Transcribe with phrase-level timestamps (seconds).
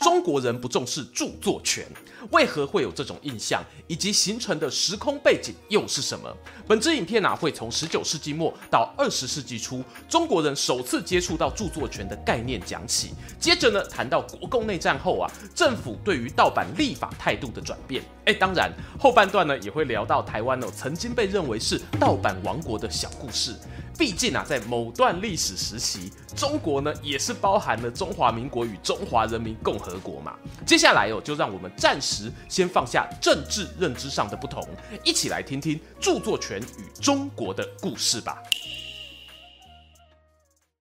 [0.00, 1.86] 中国人不重视著作权，
[2.30, 6.34] 为何会有这种印象，以及形成的时空背景又是什么？
[6.66, 13.10] 本支影片啊，会从十九世纪末到二十世纪初，中国人首次接触到著作权的概念讲起。
[13.38, 18.02] 接着呢，谈到国共内战后啊，政府对于盗版立法态度的转变。
[18.24, 23.54] 哎，当然后半段呢，也会聊到台湾哦，曾经被认为是盗版王国的小故事。
[24.00, 30.34] 毕竟啊，在某段历史时期，中国呢也是包含了中华民国与中华人民共和国嘛。
[30.64, 34.66] 接下来哦，就让我们暂时先放下政治认知上的不同，
[35.04, 38.42] 一起来听听著作权与中国的故事吧。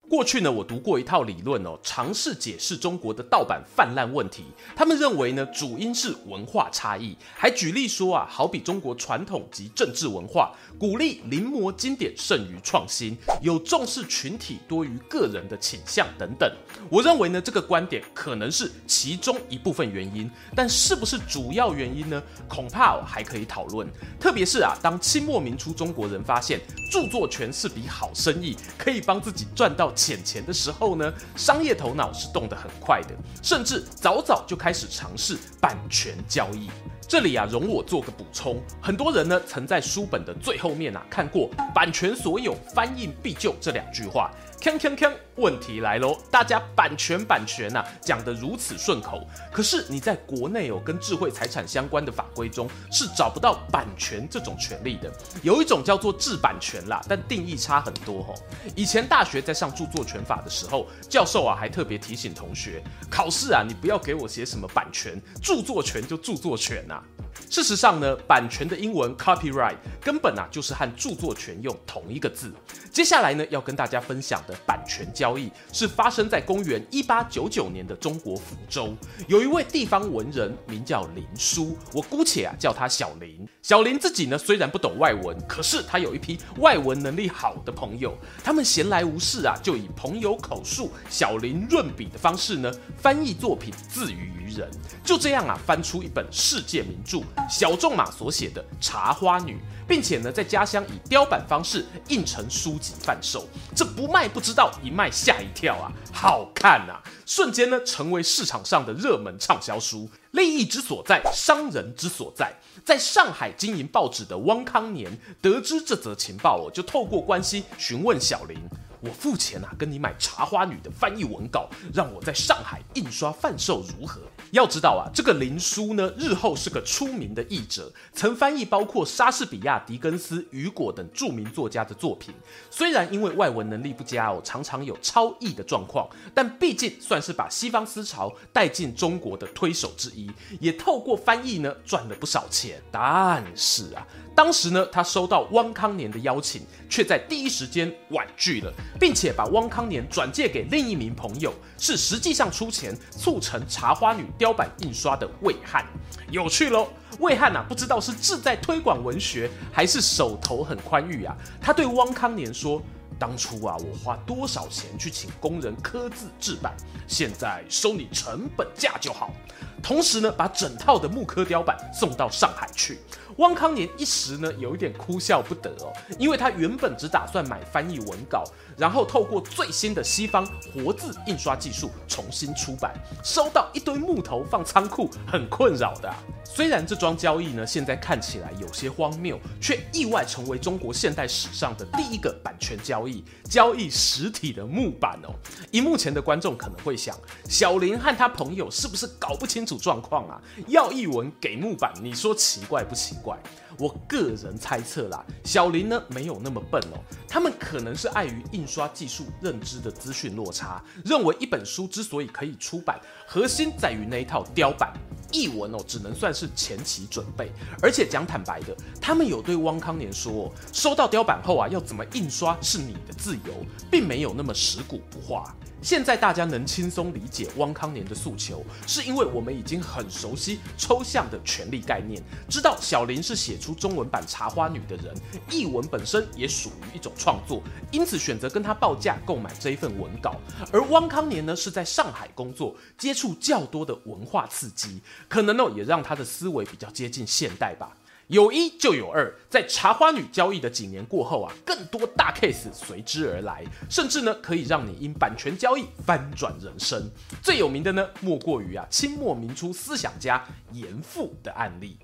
[0.10, 4.44] 过去呢，我读过一套理论哦，尝试解释中国的盗版泛滥问题。
[4.76, 16.52] 他们认为呢，主因是文化差异，还举例说啊，好比中国传统及政治文化鼓励临摹经典胜于创新，有重视群体多于个人的倾向等等。
[16.90, 22.20] 我认为呢，这个观点可能是其中一部分原因，但是不是主要原因呢？
[22.48, 23.88] 恐怕还可以讨论。
[24.20, 26.60] 特别是啊，当清末民初中国人发现
[26.92, 33.10] 著作权是笔好生意，可以帮自己赚到钱钱的时候呢，商业头脑是动得很快的，
[33.44, 36.70] 甚至早早就开始尝试版权交易。
[37.06, 44.32] 这里啊，容我做个补充，很多人呢曾在书本的最后面啊看过“版权所有，翻印必救”这两句话。
[44.60, 45.14] 锵锵锵！
[45.38, 55.10] 问题来喽，大家版权版权呐、啊、讲得如此顺口，可是你在国内哦跟智慧财产相关的法规中是找不到版权这种权利的。
[55.44, 58.36] 有一种叫做制版权啦，但定义差很多吼。
[58.76, 67.04] 以前大学在上著作权法的时候，教授啊还特别提醒同学，考试啊你不要给我写什么版权，著作权就著作权呐、啊。
[67.50, 72.52] 事实上呢，版权的英文 copyright 根本啊就是和著作权用同一个字。
[72.92, 78.96] 接下来呢要跟大家分享的版权交易是发生在公元一八九九年的中国福州，
[79.28, 83.48] 有一位地方文人名叫林书，我姑且啊叫他小林。
[83.62, 94.70] 小林自己呢虽然不懂外文，可是他有一批外文能力好的朋友，他们闲来无事啊，就以朋友口述、小林润笔的方式呢翻译作品，自娱于人。
[95.04, 97.20] 就这样啊翻出一本世界名著。
[97.50, 99.54] 小仲马所写的《茶花女》，
[99.88, 105.92] 并且呢，在家乡以雕版方式印成书籍贩售，这不卖不不知道，一卖吓一跳啊！
[106.14, 110.10] 好看啊，瞬间呢，成为市场上的热门畅销书。
[110.32, 112.54] 利益之所在，商人之所在，
[112.86, 115.12] 在上海经营报纸的汪康年
[115.42, 118.58] 得知这则情报哦，就透过关系询问小林。
[119.02, 124.22] 我付钱啊，跟你买《茶花女》的翻译文稿，让我在上海印刷贩售如何？
[124.52, 132.34] 要知道啊，这个林书呢，日后是个出名的译者，曾翻译包括莎士比亚、狄更斯、雨果等著名作家的作品。
[132.72, 140.30] 虽然因为外文能力不佳哦，常常有抄译的状况，但毕竟算是把西方思潮带进中国的推手之一，
[140.60, 142.82] 也透过翻译呢赚了不少钱。
[142.92, 144.06] 但是啊。
[144.36, 155.86] 当时呢，他收到汪康年的邀请，却在第一时间婉拒了，并且把汪康年转借给另一名朋友，是实际上出钱促成《茶花女》雕版印刷的魏汉。
[156.32, 156.88] 有趣喽，
[157.20, 161.36] 魏汉啊，不知道是志在推广文学，还是手头很宽裕啊。
[161.62, 162.82] 他对汪康年说
[163.20, 166.74] ：“当初啊，我花多少钱去请工人刻字制版，
[167.08, 169.34] 现在收你成本价就好。”
[169.82, 173.00] 同时呢，把整套的木刻雕版送到上海去。
[173.38, 178.44] 汪康年一时呢，有一点哭笑不得哦，因为他原本只打算买翻译文稿，
[178.78, 182.94] 然后透过最新的西方活字印刷技术重新出版，
[183.24, 186.14] 收到一堆木头放仓库，很困扰的。
[186.44, 195.34] 虽然这桩交易呢，现在看起来有些荒谬，却意外成为中国现代史上的第一个版权交易，交易实体的木板哦。
[195.72, 197.16] 荧幕前的观众可能会想，
[197.48, 200.42] 小林和他朋友是不是搞不清楚状况啊？
[200.68, 203.38] 要译文给木板，你说奇怪不奇怪？
[203.78, 214.92] 我个人猜测啦，小林呢没有那么笨哦，他们可能是碍于印刷技术认知的资讯落差，认为一本书之所以可以出版，核心在于那一套雕版，
[215.32, 217.50] 译文哦只能算是前期准备。
[217.82, 225.56] 而且讲坦白的，他们有对汪康年说，收到雕版后啊，要怎么印刷是你的自由，并没有那么食古不化。
[225.82, 235.16] 现在大家能轻松理解汪康年的诉求，是因为我们已经很熟悉抽象的权力概念，知道小林是写出中文版《茶花女》的人，
[235.50, 240.36] 译文本身也属于一种创作，因此选择跟他报价购买这一份文稿。
[240.72, 245.00] 而汪康年呢，是在上海工作，接触较多的文化刺激，
[245.30, 247.96] 可能呢也让他的思维比较接近现代吧。
[248.30, 257.10] 有一就有二，在茶花女交易的几年过后啊，更多大 case 随之而来，甚至呢可以让你因版权交易翻转人生。
[257.42, 261.98] 最有名的呢，莫过于啊清末民初思想家严复的案例。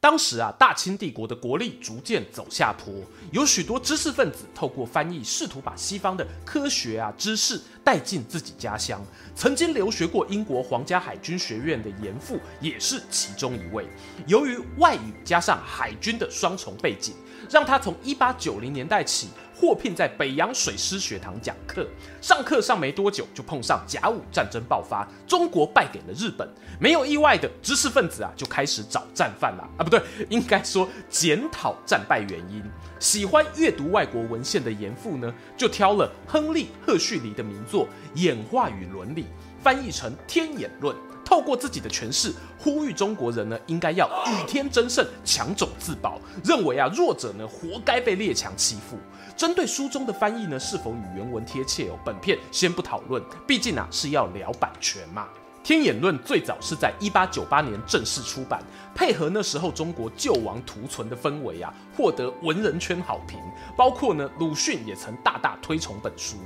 [0.00, 2.94] 当时啊，大清帝国的国力逐渐走下坡，
[3.32, 9.04] 有许多知识分子透过翻译，试图把西方的科学啊知识带进自己家乡。
[9.34, 13.88] 曾经留学过英国皇家海军学院的严复也是其中一位。
[14.28, 17.14] 由于外语加上海军的双重背景，
[17.50, 19.28] 让他从一八九零年代起。
[19.60, 21.84] 获聘在北洋水师学堂讲课，
[22.20, 26.48] 上课上没多久就碰上甲午战争爆发，中国败给了日本。
[26.78, 32.62] 没有意外的，知识分子啊就开始找战犯了啊，不对，应该说检讨战败原因。
[33.00, 39.22] 喜欢阅读外国文献的严复呢，就挑了亨利·赫胥黎的名作《演化与伦理》，
[39.62, 40.94] 翻译成《天演论》。
[41.24, 48.96] 透过自己的诠释，呼吁中国人呢应该要与天争胜，强种自保，认为啊弱者呢活该被列强欺负。
[49.36, 55.28] 针对书中的翻译呢是否与原文贴切哦，本片先不讨论，毕竟啊是要聊版权嘛。
[55.68, 58.62] 《天演论》最早是在一八九八年正式出版，
[58.94, 63.38] 配合那时候中国救亡图存的氛围啊，获得文人圈好评。
[63.76, 66.36] 包括呢，鲁迅也曾大大推崇本书。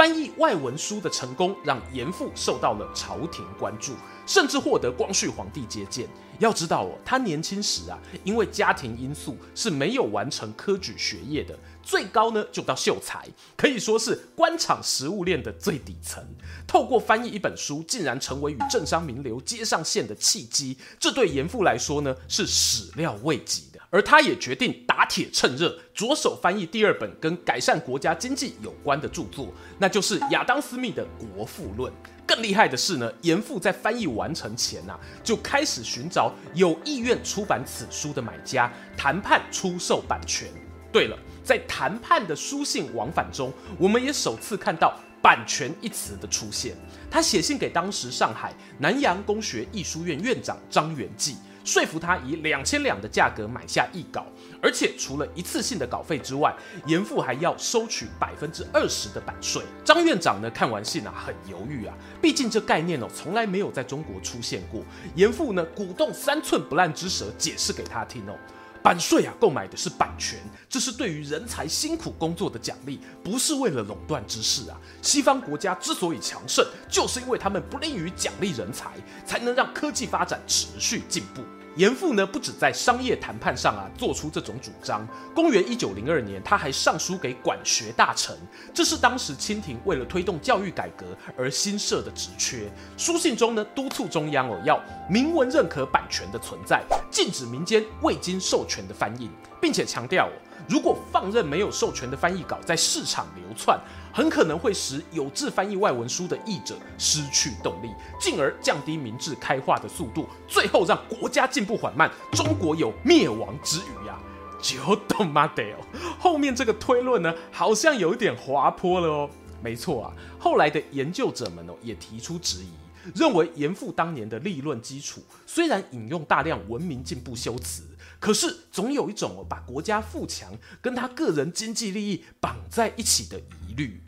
[0.00, 3.92] 翻译外文书的成功，让严复受到了朝廷关注，
[4.26, 6.08] 甚至获得光绪皇帝接见。
[6.38, 11.54] 要知道哦，他年轻时啊，因为家庭因素是没有完成科举学业的。
[11.82, 16.26] 最高呢，就到秀才，可以说是官场食物链的最底层。
[16.66, 23.64] 透过翻译一本书，竟然成为与政商名流接上线的契机，这对严复来说呢，是始料未及。
[23.90, 31.04] 而他也决定打铁趁热，着手翻译第二本跟改善国家经济有关的著作，那就是亚当·斯密的
[31.34, 31.92] 《国富论》。
[32.26, 40.48] 更厉害的是呢，严复在翻译完成前啊，就开始寻找有意愿出版此书的买家，谈判出售版权。
[40.92, 41.18] 对了。
[41.42, 46.76] 在谈判的书信往返中，我们也首次看到“版权”一词的出现。
[47.10, 51.34] 他写信给当时上海南洋公学艺术院院长张元济，
[51.64, 54.26] 说服他以两千两的价格买下一稿，
[54.62, 56.54] 而且除了一次性的稿费之外，
[56.86, 59.62] 严复还要收取百分之二十的版税。
[59.84, 64.82] 张院长呢，看完信啊，很犹豫啊，毕竟这概念哦，从来没有在中国出现过。
[65.14, 68.34] 严复呢，鼓动三寸不烂之舌解释给他听哦。
[68.82, 70.38] 版税啊，购买的是版权，
[70.68, 74.80] 这是对于人才辛苦工作的奖励，不是为了垄断之势啊。
[75.02, 78.92] 西方国家之所以强盛，就是因为他们不利于奖励人才，
[79.26, 81.42] 才能让科技发展持续进步。
[81.80, 85.08] 严复呢，不止在商业谈判上啊做出这种主张。
[85.34, 88.36] 公元一九零二年，他还上书给管学大臣，
[88.74, 91.06] 这是当时清廷为了推动教育改革
[91.38, 92.70] 而新设的职缺。
[92.98, 94.78] 书信中呢，督促中央哦要
[95.08, 100.28] 明文认可版权的存在，禁止民间未经授权的翻译，并且强调，
[100.68, 103.80] 如果放任没有授权的翻译稿在市场流窜，
[104.12, 107.90] 很可能会使有志翻译外文书的译者失去动力，
[108.20, 114.18] 进而降低明智开化的速度，最后让国家进步缓慢，中国有灭亡之虞呀！
[114.60, 115.46] 就懂吗？
[115.54, 115.76] 得哦，
[116.18, 119.30] 后面这个推论呢，好像有点滑坡了哦。
[119.62, 122.70] 没错啊，后来的研究者们哦也提出质疑，
[123.14, 127.82] 认为严复当年的立论基础虽然引用大量文明进步修辞，
[128.18, 134.02] 可是总有一种哦把国家富强跟他个人经济利益绑在一起的疑虑。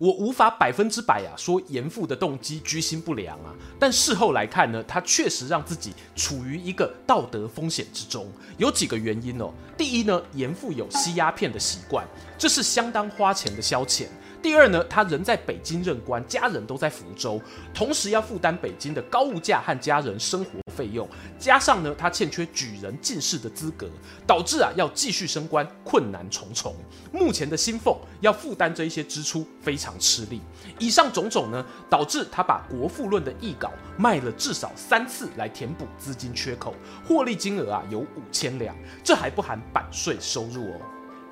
[0.00, 8.30] 我无法百分之百啊说严复的动机居心不良啊，但事后来看呢，他确实让自己处于一个道德风险之中。
[8.58, 9.52] 有几个原因哦。
[9.76, 12.06] 第一呢，严复有吸鸦片的习惯，
[12.38, 14.06] 这是相当花钱的消遣。
[14.40, 17.40] 第二呢，他人在北京任官，家人都在福州，
[17.74, 23.88] 同时要负担北京的高物价和家人生活费用，加上呢，他欠缺举人进士的资格，
[24.26, 26.74] 导致啊要继续升官困难重重。
[27.12, 30.40] 目前的薪俸要负担这一些支出非常吃力。
[30.78, 36.72] 以上种种呢，导致他把《国富论》的译稿卖了至少三次来填补资金缺口，
[37.04, 40.80] 获利金额啊有五千两，这还不含版税收入哦。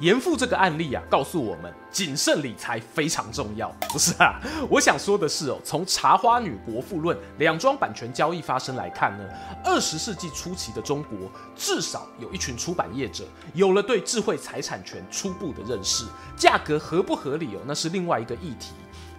[0.00, 3.74] 严复这个案例啊，告诉我们谨慎理财非常重要。
[3.88, 4.38] 不是啊，
[4.68, 9.24] 我想说的是哦，从《茶花女国富论》两桩版权交易发生来看呢，
[9.64, 13.24] 二十世纪初期的中国至少有一群出版业者
[13.54, 16.04] 有了对智慧财产权初步的认识，
[16.36, 18.72] 价格合不合理哦，那是另外一个议题。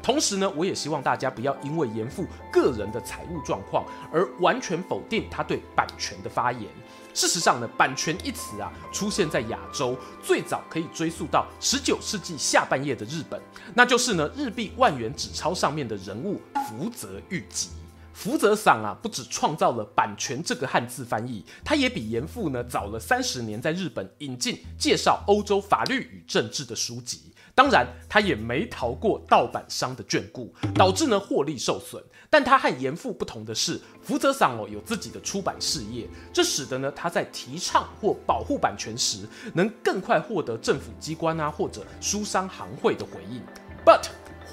[0.04, 6.70] 同时呢，我也希望大家不要因为严复个人的财务状况而完全否定他对版权的发言。
[7.18, 13.42] 事实上呢，版权一词啊，出现在亚洲最早可以追溯到十九世纪下半叶的日本，
[13.74, 17.70] 那就是呢日币万元纸钞上面的人物福泽谕吉。
[18.14, 27.22] 福泽桑啊，不只创造了版权这个汉字翻译，他也比严复呢早了三十年在日本引进介绍欧洲法律与政治的书籍。
[27.58, 32.00] 当然，他也没逃过盗版商的眷顾，导致呢获利受损。
[32.30, 43.42] 但他和严复不同的是，福泽桑哦有自己的出版事业，这使得呢他在提倡或保护版权时，能更快获得政府机关啊或者书商行会的回应。
[43.84, 44.04] But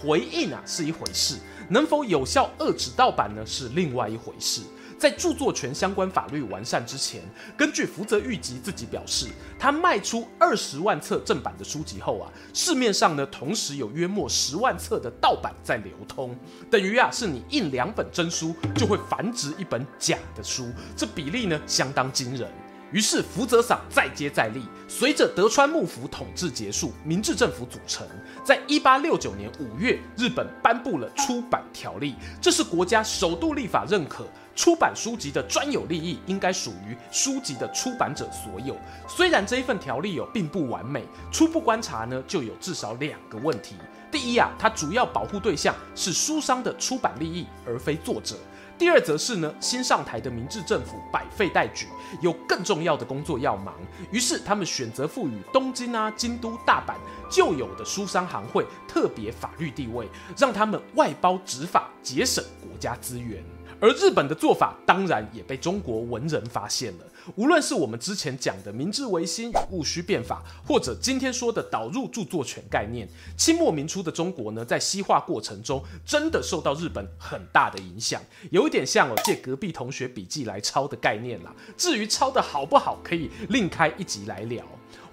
[0.02, 1.37] 回应啊是一回事，
[1.68, 4.62] 能否有效遏制盗版呢是另外一回事。
[4.98, 7.20] 在著作权相关法律完善之前，
[7.56, 9.26] 根据福泽谕吉自己表示，
[9.58, 16.36] 他卖出二十万册正版的书籍后啊，市面上呢同时有约莫十万册的盗版在流通，
[16.70, 22.48] 等于啊是你印两本真书就会繁殖一本假的书，这比例呢相当惊人。
[22.92, 28.06] 于是福泽桑再接再厉，随着德川幕府统治结束，明治政府组成，
[28.44, 34.24] 在一八六九年五月，日本颁布了出版条例，这是国家首度立法认可。
[34.54, 38.76] 出版书籍的专有利益应该属于书籍的出版者所有。
[39.08, 43.76] 虽然这一份条例有并不完美，初步观察呢就有至少两个问题。
[44.11, 48.37] 第一啊，它主要保护对象是书商的出版利益，而非作者。
[48.76, 51.87] 第二则是呢，新上台的明治政府百废待举，
[52.20, 53.73] 有更重要的工作要忙，
[54.11, 56.94] 于是他们选择赋予东京啊、京都、大阪
[57.30, 63.53] 旧有的书商行会特别法律地位，让他们外包执法，节省国家资源。
[63.84, 67.04] 而日本的做法当然也被中国文人发现了。
[67.34, 81.54] 无论是我们之前讲的明治维新与戊戌变法，或者今天说的导入著作权概念，清末民初的中国呢，在西化过程中真的受到日本很大的影响，有一点像哦借隔壁同学笔记来抄的概念啦。
[81.76, 84.64] 至于抄的好不好，可以另开一集来聊。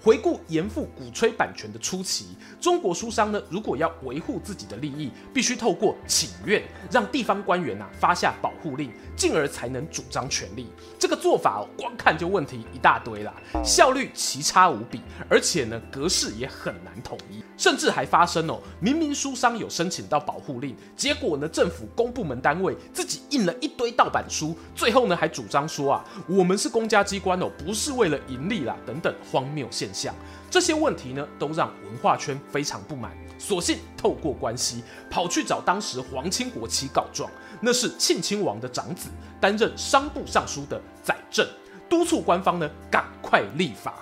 [0.04, 10.66] 回顾严复鼓吹版权的初期，中国书商呢，如果要维护自己的利益，必须透过请愿，让地方官员呐、啊、发下保护令，进而才能主张权利。
[10.98, 13.32] 这个做法哦，光看就问题一大堆啦，
[13.62, 30.14] 效率奇差无比，而且呢，格式也很难统一，甚至还发生哦，明明书商有申请到保护令，结果呢，政府公部门单位自己印了一堆盗版书，最后呢，还主张说啊，我们是公家机关哦，不是为了盈利啦，等等荒谬现像
[30.50, 37.30] 这些问题呢，都让文化圈非常不满，索性透过关系跑去找当时皇亲国戚告状。
[37.60, 39.08] 那是庆亲王的长子，
[39.40, 41.46] 担任商部尚书的载政，
[41.88, 43.94] 督促官方呢赶快立法。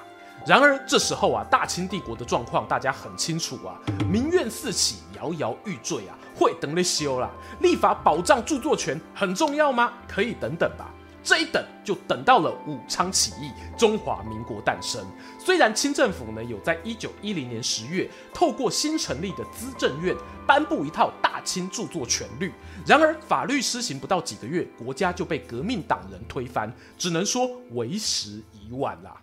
[0.47, 3.76] 然而这时候啊，大清帝国的状况大家很清楚啊，
[4.11, 7.30] 民怨四起，摇摇欲坠啊，会等你修啦。
[7.61, 9.92] 立法保障著作权很重要吗？
[10.09, 10.90] 可以等等吧。
[11.22, 15.04] 这一等就等到了武昌起义，中华民国诞生。
[15.38, 22.52] 虽然清政府呢有在一九一零年十月透过新成立的资政院颁布一套大清著作权律，
[22.86, 29.14] 然而法律施行不到几个月，国家就被革命党人推翻，只能说为时已晚啦。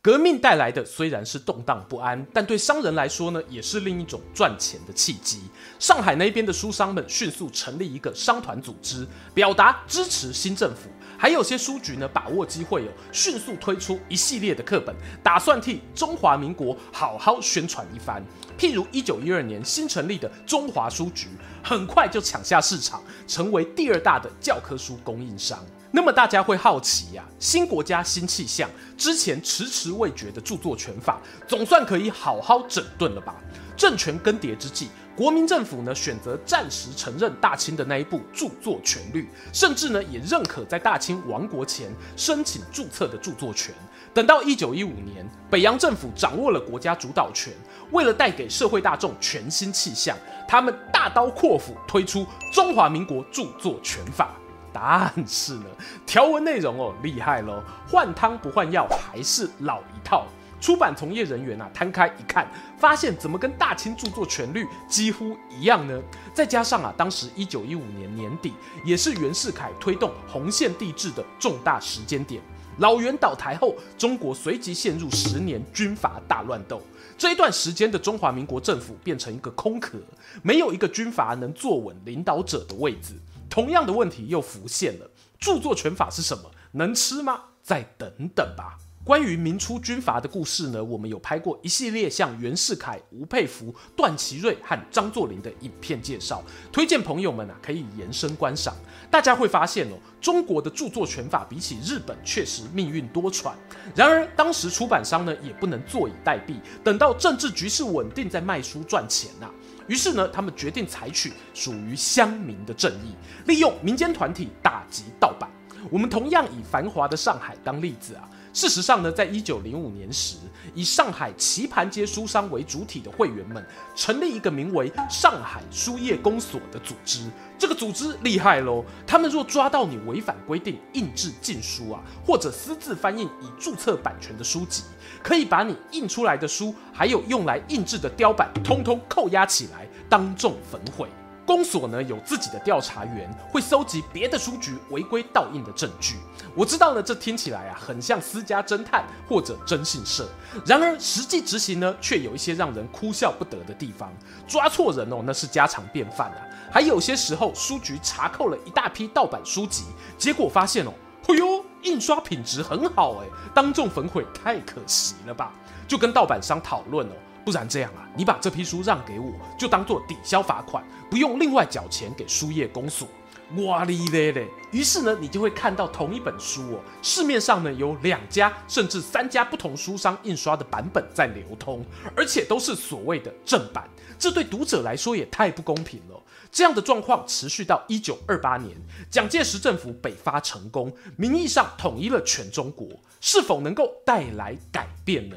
[0.00, 5.40] 革命带来的虽然是动荡不安，但对商人来说呢，也是另一种赚钱的契机。
[5.80, 10.88] 上海那边的书商们迅速成立一个商团组织，表达支持新政府。
[11.18, 18.24] 还有些书局呢，把握机会哦，迅速推出一系列的课本，打算替中华民国好好宣传一番。
[18.56, 21.26] 譬如一九一二年新成立的中华书局，
[21.60, 25.58] 很快就抢下市场，成为第二大的教科书供应商。
[25.90, 33.34] 那么大家会好奇呀、新国家新气象，之前迟迟未决的著作权法，总算可以好好整顿了吧？
[33.74, 43.74] 政权更迭之际，国民政府呢选择暂时承认大清的那一部著作权律，甚至呢也认可在大清亡国前申请注册的著作权。
[44.12, 47.52] 等到一九一五年，北洋政府掌握了国家主导权，
[47.92, 50.14] 为了带给社会大众全新气象，
[50.46, 54.34] 他们大刀阔斧推出中华民国著作权法。
[54.80, 55.64] 但是呢，
[56.06, 60.24] 条文内容哦厉害喽，换汤不换药，还是老一套。
[60.60, 62.46] 出版从业人员啊摊开一看，
[62.78, 66.00] 发现怎么跟大清著作权律几乎一样呢？
[66.32, 68.52] 再加上啊，当时一九一五年年底，
[68.84, 72.40] 也是袁世凯推动红线帝制的重大时间点。
[72.78, 76.80] 老袁倒台后，中国随即陷入十年军阀大乱斗。
[77.16, 79.98] 这一段时间的中华民国政府变成一个空壳，
[80.42, 83.14] 没有一个军阀能坐稳领导者的位置。
[83.48, 86.50] 同样的问题又浮现了：著作权法是什么？
[86.72, 87.40] 能吃吗？
[87.62, 88.78] 再等等吧。
[89.04, 98.76] 关于明初军阀的故事呢，我们有拍过一系列像袁世凯、吴佩孚、段祺瑞和张作霖的影片介绍，推荐朋友们啊可以延伸观赏。
[99.10, 103.52] 大家会发现哦，中国的著作权法比起日本确实命运多舛。
[103.94, 109.54] 然而当时出版商呢也不能坐以待毙，等到政治局势稳定再卖书赚钱呐、啊。
[109.88, 113.14] 于是呢，他们决定采取属于乡民的正义，
[113.46, 115.50] 利用民间团体打击盗版。
[115.90, 118.28] 我们同样以繁华的上海当例子啊。
[118.58, 120.36] 事实上呢，在一九零五年时，
[120.74, 127.30] 以上海棋盘街书商为主体的会员们成立一个名为“上海书业公所”的组织。
[127.56, 128.84] 这个组织厉害喽！
[129.06, 134.82] 他们若抓到你违反规定印制禁书啊，或者私自翻印已注册版权的书籍，
[135.22, 141.08] 可以把你印出来的书，还有用来印制的雕版，通通扣押起来，当众焚毁。
[141.48, 146.16] 公所呢，有自己的调查员，会搜集别的书局违规盗印的证据。
[146.54, 150.28] 我知道呢，这听起来啊很像私家侦探或者征信社，
[150.66, 154.12] 然而实际执行呢，却有一些让人哭笑不得的地方。
[154.46, 156.44] 抓错人哦，那是家常便饭啊。
[156.70, 159.84] 还有些时候，书局查扣了一大批盗版书籍，
[160.18, 160.92] 结果发现哦，
[161.26, 165.50] 嘿呦，印刷品质很好哎，当众焚毁，太可惜了吧？
[165.86, 167.12] 就跟盗版商讨论哦。
[167.48, 173.08] 不然这样啊，你把这批书让给我，就当做抵消罚款，不用另外缴钱给书业公所。
[173.56, 174.46] 哇哩咧咧！
[174.70, 181.82] 于是呢，你就会看到同一本书哦，市面上呢有两家甚至三家不同书商印刷的版本在流通，
[182.14, 183.88] 而且都是所谓的正版。
[184.18, 186.22] 这对读者来说也太不公平了。
[186.52, 188.76] 这样的状况持续到一九二八年，
[189.10, 192.86] 蒋介石政府北伐成功，名义上统一了全中国，
[193.22, 195.36] 是否能够带来改变呢？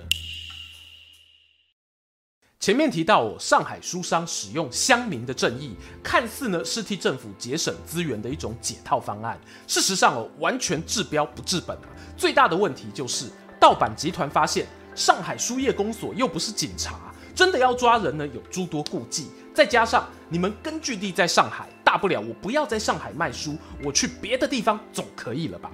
[2.62, 9.36] 前面提到，上海书商使用乡民的正义，看似呢是替政府节省资源的一种解套方案。
[9.66, 11.90] 事实上哦，完全治标不治本啊！
[12.16, 13.26] 最大的问题就是
[13.60, 19.32] 盗版集团发现，上海书业公所又不是警察，真的要抓人呢，有诸多顾忌。
[19.56, 25.72] 再加上你们根据地在上海，大不了我不要在上海卖书，我去别的地方总可以了吧？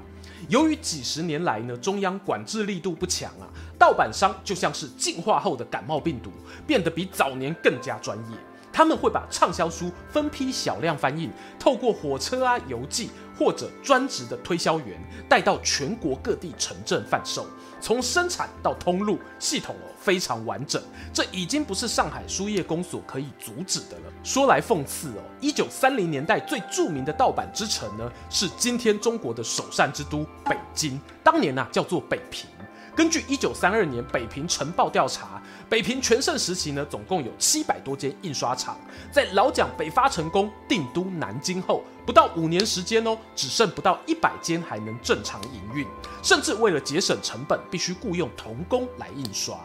[0.49, 6.31] 由于几十年来呢，中央管制力度不强啊，盗版商就像是进化后的感冒病毒，
[6.65, 8.37] 变得比早年更加专业。
[8.71, 17.45] 他们会把畅销书分批小量翻印，透过火车啊、邮寄或者专职的推销员带到全国各地城镇贩售。
[17.79, 20.81] 从生产到通路系统哦，非常完整，
[21.13, 24.13] 这已经不是上海书业公所可以阻止的了。
[24.23, 32.49] 说来讽刺哦，一九三零年代最著名的盗版之城呢，是今天中国的首善之都北京，当年啊叫做北平。
[32.95, 38.79] 根据一九三二年北平晨报调查，北平全盛时期呢，总共有七百多间印刷厂。
[39.11, 45.85] 在老蒋北伐成功、定都南京后，不到五年时间哦，只剩不到一百间还能正常营运，
[46.23, 49.59] 甚至为了节省成本，必须雇佣童工来印刷。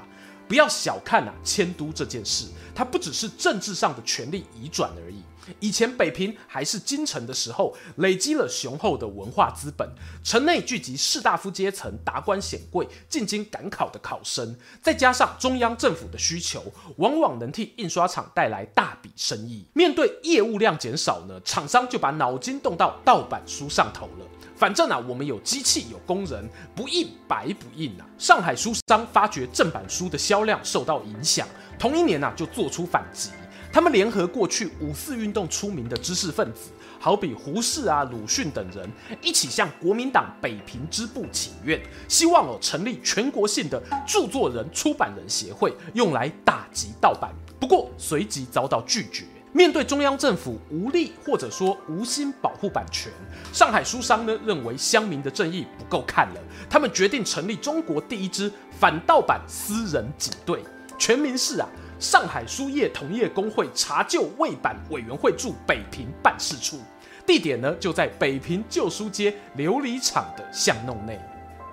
[0.48, 5.22] 不要小看啊迁都这件事，它不只是政治上的权力移转而已。
[5.60, 9.88] 以前北平还是京城的时候，累积了雄厚的文化资本，
[10.22, 16.64] 城内聚集士大夫阶层、达官显贵、进京赶考的考生，再加上中央政府的需求，
[16.96, 19.64] 往往能替印刷厂带来大笔生意。
[19.74, 24.26] 面对业务量减少呢，厂商就把脑筋动到盗版书上头了。
[24.56, 28.06] 反正啊，我们有机器有工人，不印白不印啊。
[28.16, 31.48] 上海书商发觉正版书的销量受到影响，
[31.80, 33.30] 同一年啊就做出反击。
[33.72, 38.86] 他们联合过去五四运动出名的知识分子，好比胡适啊、鲁迅等人，
[39.22, 47.32] 一起向国民党北平支部请愿，希望哦成立全国性的著作人出版人协会，用来打击盗版。
[47.58, 49.24] 不过随即遭到拒绝。
[49.54, 53.12] 面对中央政府无力或者说无心保护版权，
[53.52, 60.62] 上海书商呢认为乡民的正义不够看了，他们决定成立中国第一支反盗版私人警队，
[60.98, 61.68] 全名是啊。
[62.02, 66.80] 上海书业同业工会查旧未版委员会驻北平办事处，
[67.24, 71.16] 地点呢就在北平旧书街琉璃厂的巷弄内。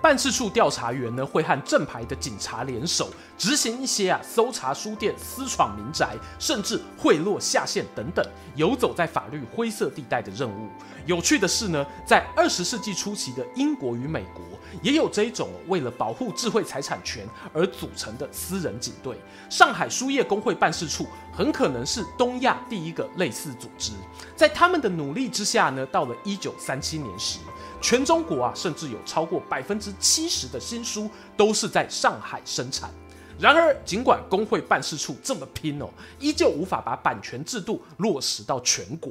[0.02, 8.24] 办事处调查员呢会和正牌的警察联手，执行一些啊搜查书店、私闯民宅，甚至贿赂下线等等，
[8.56, 10.68] 游走在法律灰色地带的任务。
[11.06, 14.42] 有趣的是呢，在二十世纪初期的英国与美国，
[14.82, 19.16] 也有这一种为了保护智慧财产权而组成的私人警队。
[19.50, 23.92] 上海书业公会办事处很可能是东亚第一个类似组织。
[24.34, 27.38] 在他们的努力之下呢，到了一九三七年时，
[27.80, 32.90] 全中国啊，甚至有超过百分之七十的新书都是在上海生产。
[33.38, 35.88] 然而，尽管工会办事处这么拼哦，
[36.18, 39.10] 依旧无法把版权制度落实到全国。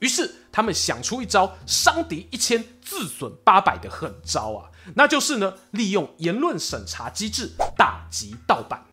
[0.00, 8.84] 于是，他们想出一招伤敌一千，自损八百的狠招啊，那就是呢，利用言论审查机制打击盗版。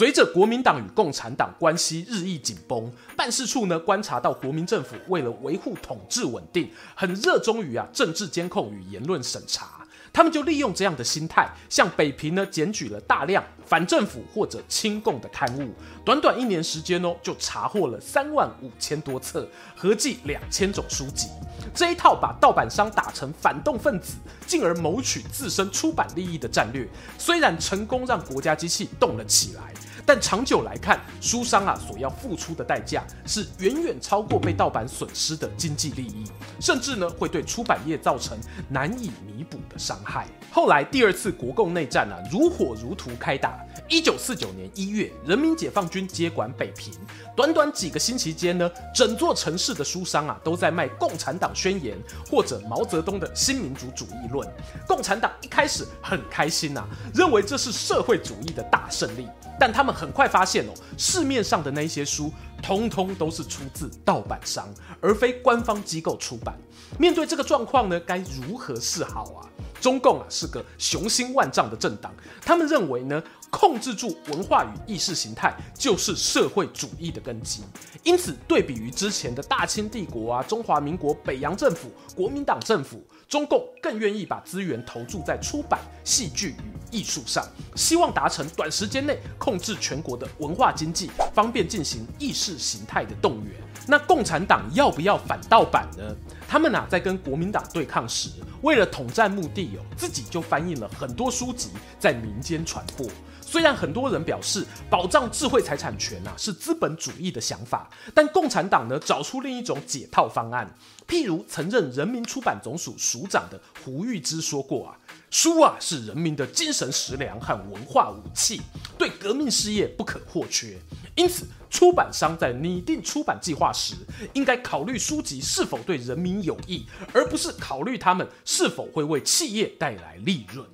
[0.00, 9.86] 随着国民党与共产党关系日益紧绷，办事处呢观察到国民政府为了维护统治稳定，很热衷于啊政治监控与言论审查。
[10.12, 15.72] 他们就利用这样的心态，向北平呢检举了大量反政府或者亲共的刊物。
[16.04, 21.28] 短短一年时间哦，就查获了三万五千多册，合计两千种书籍。
[21.74, 24.14] 这一套把盗版商打成反动分子，
[24.46, 29.72] 进而谋取自身出版利益的战略，虽然成功让国家机器动了起来。
[30.12, 36.24] 但长久来看，书商啊所要付出的代价是远远超过被盗版损失的经济利益，
[36.58, 38.36] 甚至呢会对出版业造成
[38.68, 40.26] 难以弥补的伤害。
[40.50, 43.56] 后来第二次国共内战啊如火如荼开打。
[43.88, 46.92] 一九四九年一月，人民解放军接管北平，
[47.36, 51.96] 短短几个星期间呢，整座城市的书商啊都在卖《共产党宣言》
[52.30, 54.48] 或者毛泽东的新民主主义论。
[54.86, 59.26] 共产党一开始很开心呐、啊，认为这是社会主义的大胜利。
[59.58, 64.66] 但他们很快发现哦，市面上的那些书，通通都是出自盗版商，
[65.02, 66.56] 而非官方机构出版。
[66.98, 69.44] 面对这个状况呢，该如何是好啊？
[69.80, 72.12] 中共啊是个雄心万丈的政党，
[72.42, 77.62] 他们认为呢，控制住文化与意识形态就是社会主义的根基。
[78.02, 83.02] 因此，对比于之前的大清帝国啊、中华民国、北洋政府、国民党政府。
[83.30, 93.52] 中共更愿意把资源投注在出版、戏剧与艺术上，希望达成短时间内控制全国的文化经济，方便进行意识形态的动员。
[93.86, 96.02] 那共产党要不要反盗版呢？
[96.48, 98.30] 他们啊，在跟国民党对抗时，
[98.62, 103.06] 为了统战目的哦，自己就翻译了很多书籍在民间传播。
[103.40, 110.72] 虽然很多人表示保障智慧财产权啊是资本主义的想法，但共产党呢找出另一种解套方案。
[111.10, 114.96] 譬如曾任人民出版总署署长的胡玉芝说过啊，
[115.28, 118.62] 书啊是人民的精神食粮和文化武器，
[118.96, 120.78] 对革命事业不可或缺。
[121.16, 123.96] 因此，出版商在拟定出版计划时，
[124.34, 130.64] 应该考虑书籍是否对人民有益，而不是考虑他们是否会为企业带来利润。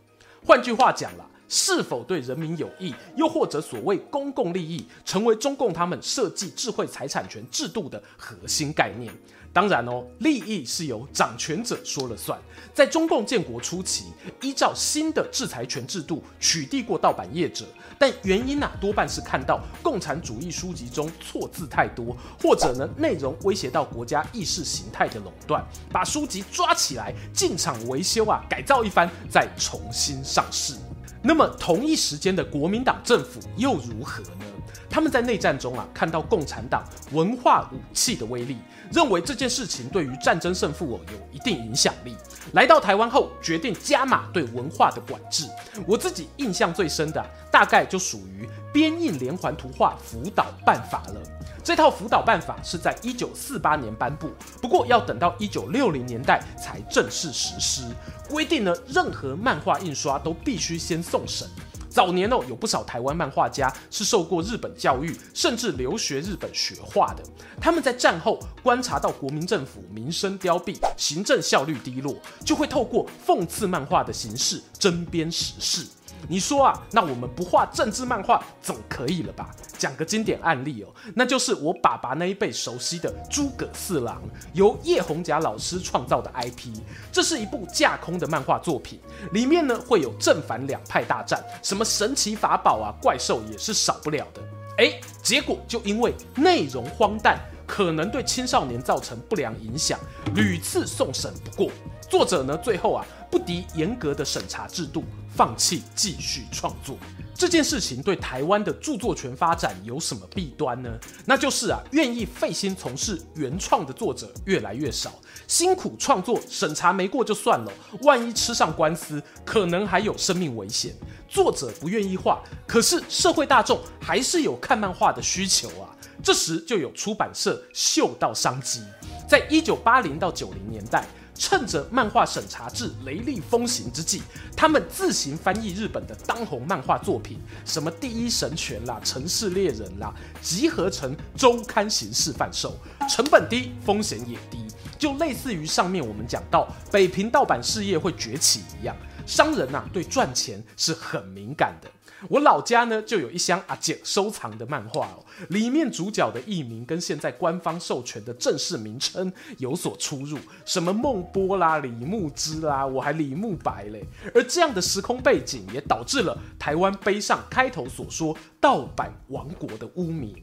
[0.44, 1.30] 换句话讲了。
[1.48, 9.14] 是否对人民有益，又或者所谓公共利益，成为中共他们设计智慧财产权制度的核心概念。
[9.56, 12.38] 当然哦，利益是由掌权者说了算。
[12.74, 14.04] 在中共建国初期，
[14.42, 17.64] 依照新的制裁权制度取缔过盗版业者，
[17.98, 30.74] 但原因啊，多半是看到共产主义书籍中错字太多，或者呢内容威胁到国家意识形态的垄断，把书籍抓起来进厂维修啊，改造一番，再重新上市。
[31.22, 34.44] 那么同一时间的国民党政府又如何呢？
[34.90, 38.58] 他们在内战中啊，看到共产党文化武器的威力，
[38.92, 42.16] 认为这件事情对于战争胜负哦有一定影响力。
[42.52, 45.46] 来到台湾后，决定加码对文化的管制。
[45.86, 51.20] 我自己印象最深的，大概就属于编印连环图画辅导办法了。
[51.64, 54.30] 这套辅导办法是在一九四八年颁布，
[54.62, 57.82] 不过要等到一九六零年代才正式实施。
[58.28, 61.48] 规定呢，任何漫画印刷都必须先送审。
[61.96, 67.22] 早年哦，有不少台湾漫画家是受过日本教育，甚至留学日本学画的。
[67.58, 75.86] 他们在战后观察到国民政府民生凋敝，行政效率低落，就会透过讽刺漫画的形式针砭时事。
[76.28, 79.50] 你说啊，那我们不画政治漫画总可以了吧？
[79.78, 84.16] 讲个经典案例哦，那就是我爸爸那一辈熟悉的《诸葛四郎》，
[84.54, 86.80] 由叶宏甲老师创造的 IP。
[87.12, 88.98] 这是一部架空的漫画作品，
[89.32, 94.42] 里面呢会有正反两派大战，什么神奇法宝啊、怪兽也是少不了的。
[94.78, 99.98] 哎，结果就因为内容荒诞，可能对青少年造成不良影响，
[100.34, 101.72] 屡次送审不过。
[102.08, 103.04] 作者呢最后啊
[103.36, 105.04] 不敌严格的审查制度。
[105.36, 106.96] 放弃继续创作
[107.34, 110.88] 这件事情对台湾的著作权发展有什么弊端呢？
[111.26, 115.12] 那就是啊，愿意费心从事原创的作者越来越少，
[115.46, 120.94] 辛苦创作审查没过就算了，万一吃上官司，可能还有生命危险。
[121.28, 125.92] 作者不愿意画，可是社会大众还是有看漫画的需求啊。
[126.22, 128.82] 这时就有出版社嗅到商机，
[129.28, 131.04] 在一九八零到九零年代。
[131.38, 134.22] 趁着漫画审查制雷厉风行之际，
[134.56, 142.76] 他们自行翻译日本的当红漫画作品，什么《第一神拳》啦，《城市猎人》啦，集合成周刊形式贩售，
[143.08, 144.66] 成本低，风险也低，
[144.98, 148.96] 就类似于上面我们讲到北平盗版事业会崛起一样，
[149.26, 151.90] 商人呐、对赚钱是很敏感的。
[152.28, 164.04] 我老家呢就有一箱阿姐收藏的漫画哦，里面主角的艺名跟现在官方授权的正式名称有所出入，什么孟波啦、李牧之啦，我还李牧白嘞。
[164.34, 170.34] 而这样的时空背景也导致了台湾背上开头所说盗版王国的污名。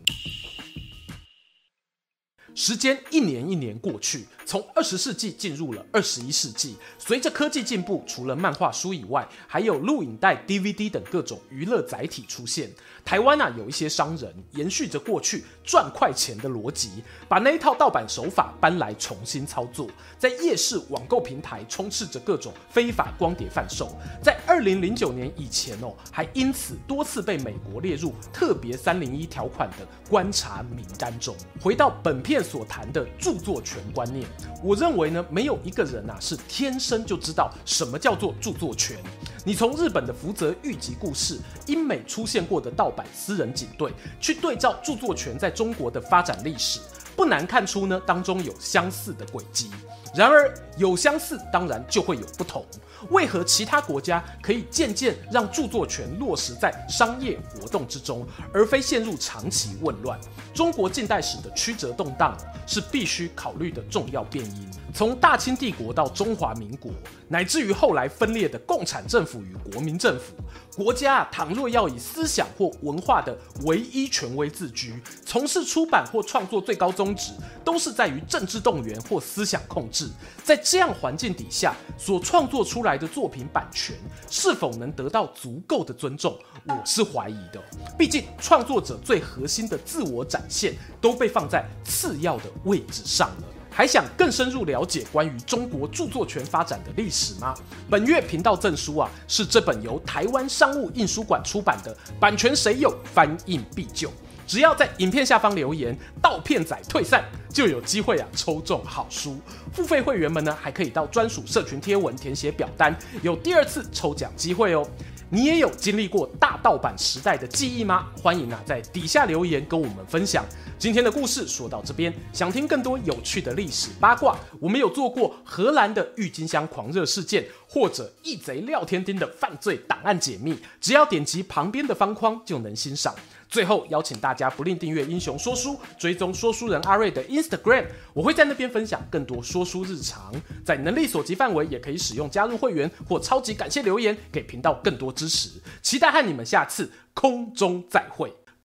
[2.56, 6.77] 时间一年一年过去，从二十世纪进入了二十一世纪。
[6.99, 12.71] 随着科技进步，除了漫画书以外，还有录影带、DVD 等各种娱乐载体出现。
[13.03, 19.88] 台湾啊，有一些商人延续着过去赚快钱的逻辑，把那一套盗版手法搬来重新操作，
[20.19, 23.97] 在夜市、网购平台充斥着各种非法光碟贩售。
[24.21, 31.36] 在二零零九年以前哦，还因此多次被美国列入特别三零一条款的观察名单中。
[31.60, 32.43] 回到本片。
[32.43, 34.27] 所谈的著作权观念，
[34.63, 38.98] 我认为呢，没有一个人呐、是天生就知道什么叫做著作权。
[39.43, 43.91] 你从日本的福泽谕吉故事、英美出现过的盗版私人警队，
[44.22, 46.80] 去对照著作权在中国的发展历史，
[47.13, 49.69] 不难看出呢，当中有相似的轨迹。
[50.15, 52.65] 然而有相似，当然就会有不同。
[53.10, 60.17] 为何其他国家可以渐渐让著作权落实在商业活动之中，而非陷入长期混乱？
[60.54, 64.69] 中国近代史的曲折动荡是必须考虑的重要变因。
[64.93, 66.91] 从大清帝国到中华民国，
[67.28, 70.36] 乃至于后来分裂的共产政府与国民政府，
[70.82, 74.93] 国家倘若要以思想或文化的唯一权威自居，
[75.26, 77.34] 从事出版或创作最高宗旨，
[77.65, 80.03] 都是在于政治动员或思想控制。
[80.44, 83.96] 在这样环境底下，所创作出来的作品版权
[84.30, 87.62] 是否能得到足够的尊重，我是怀疑的。
[87.98, 93.44] 毕竟，创作者最核心的自我展现都被放在次要的位置上了。
[93.76, 97.56] 还想更深入了解关于中国著作权发展的历史吗？
[97.89, 104.10] 本月频道证书啊，是这本由台湾商务印书馆出版的《版权谁有，翻印必究》。
[104.45, 109.39] 只要在影片下方留言“盗片仔退散”，就有机会啊抽中好书。
[109.71, 114.88] 付费会员们呢，还可以到专属社群贴文填写表单，有第二次抽奖机会哦。
[115.29, 118.08] 你也有经历过大盗版时代的记忆吗？
[118.21, 120.45] 欢迎啊，在底下留言跟我们分享。
[120.77, 133.15] 今天的故事说到这边，想听更多有趣的历史八卦，我们有做过荷兰的郁金香狂热事件，或者义贼廖天丁的犯罪档案解密，只要点击旁边的方框就能欣赏。
[133.54, 140.34] 最后邀请大家不吝订阅英雄说书，追踪说书人阿瑞的 Instagram，我会在那边分享更多说书日常。
[140.66, 145.62] 在能力所及范围，也可以使用加入会员或超级感谢留言，给频道更多支持。
[145.84, 148.34] 期待和你们下次空中再会。